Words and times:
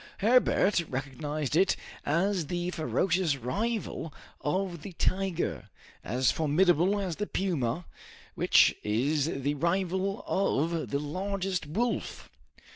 Herbert 0.17 0.79
recognized 0.89 1.55
it 1.55 1.75
as 2.07 2.47
the 2.47 2.71
ferocious 2.71 3.37
rival 3.37 4.11
of 4.43 4.81
the 4.81 4.93
tiger, 4.93 5.69
as 6.03 6.31
formidable 6.31 6.99
as 6.99 7.17
the 7.17 7.27
puma, 7.27 7.85
which 8.33 8.75
is 8.81 9.25
the 9.27 9.53
rival 9.53 10.23
of 10.25 10.89
the 10.89 10.97
largest 10.99 11.67
wolf! 11.67 12.31